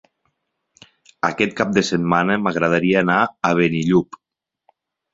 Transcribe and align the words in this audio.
Aquest 1.29 1.53
cap 1.61 1.77
de 1.77 1.85
setmana 1.91 2.39
m'agradaria 2.47 3.07
anar 3.07 3.21
a 3.51 3.55
Benillup. 3.63 4.23